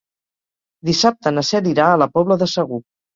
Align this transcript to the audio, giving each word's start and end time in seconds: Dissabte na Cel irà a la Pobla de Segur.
Dissabte 0.89 1.33
na 1.35 1.43
Cel 1.49 1.67
irà 1.73 1.91
a 1.91 1.99
la 2.05 2.09
Pobla 2.15 2.39
de 2.45 2.49
Segur. 2.55 2.81